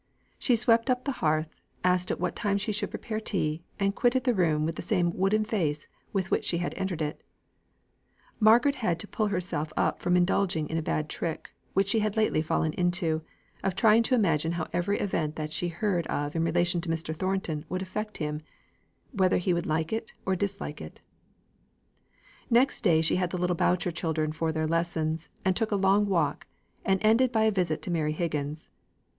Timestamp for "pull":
9.07-9.27